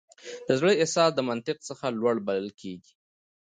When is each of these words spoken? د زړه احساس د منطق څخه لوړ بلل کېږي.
د 0.47 0.49
زړه 0.59 0.71
احساس 0.81 1.11
د 1.15 1.19
منطق 1.29 1.57
څخه 1.69 1.85
لوړ 1.99 2.15
بلل 2.27 2.49
کېږي. 2.61 2.93